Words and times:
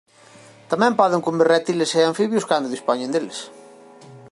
Tamén 0.71 0.97
poden 0.99 1.23
comer 1.27 1.47
réptiles 1.55 1.91
e 1.99 2.01
anfibios 2.11 2.47
cando 2.49 2.73
dispoñen 2.75 3.13
deles. 3.13 3.39